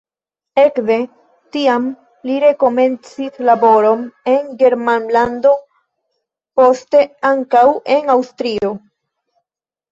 Ekde 0.59 0.95
tiam 1.55 1.85
li 2.29 2.37
rekomencis 2.43 3.37
laboron 3.51 4.03
en 4.33 4.49
Germanlando, 4.63 5.55
poste 6.63 7.07
ankaŭ 7.33 7.67
en 8.01 8.15
Aŭstrio. 8.19 8.77